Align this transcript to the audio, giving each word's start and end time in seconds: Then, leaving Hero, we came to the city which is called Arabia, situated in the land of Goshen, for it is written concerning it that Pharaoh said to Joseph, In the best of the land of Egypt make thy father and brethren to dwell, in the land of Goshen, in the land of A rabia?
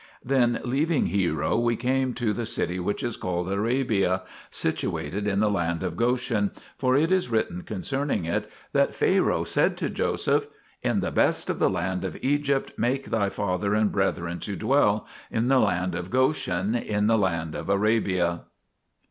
Then, 0.25 0.59
leaving 0.63 1.05
Hero, 1.05 1.59
we 1.59 1.75
came 1.75 2.15
to 2.15 2.33
the 2.33 2.47
city 2.47 2.79
which 2.79 3.03
is 3.03 3.15
called 3.17 3.51
Arabia, 3.51 4.23
situated 4.49 5.27
in 5.27 5.41
the 5.41 5.47
land 5.51 5.83
of 5.83 5.95
Goshen, 5.95 6.49
for 6.75 6.95
it 6.97 7.11
is 7.11 7.29
written 7.29 7.61
concerning 7.61 8.25
it 8.25 8.49
that 8.73 8.95
Pharaoh 8.95 9.43
said 9.43 9.77
to 9.77 9.91
Joseph, 9.91 10.47
In 10.81 11.01
the 11.01 11.11
best 11.11 11.51
of 11.51 11.59
the 11.59 11.69
land 11.69 12.03
of 12.03 12.17
Egypt 12.23 12.73
make 12.77 13.11
thy 13.11 13.29
father 13.29 13.75
and 13.75 13.91
brethren 13.91 14.39
to 14.39 14.55
dwell, 14.55 15.05
in 15.29 15.49
the 15.49 15.59
land 15.59 15.93
of 15.93 16.09
Goshen, 16.09 16.73
in 16.73 17.05
the 17.05 17.15
land 17.19 17.53
of 17.53 17.69
A 17.69 17.77
rabia? 17.77 18.45